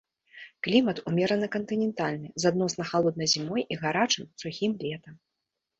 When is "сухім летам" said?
4.47-5.15